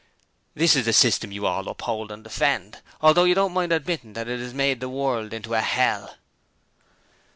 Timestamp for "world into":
4.89-5.53